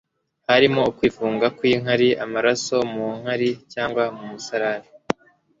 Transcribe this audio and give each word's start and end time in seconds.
harimo 0.49 0.81
ukwifunga 0.91 1.47
kw'inkari, 1.57 2.09
amaraso 2.25 2.75
mu 2.93 3.05
nkari 3.19 3.49
cyangwa 3.73 4.03
mu 4.15 4.23
musarani. 4.31 4.89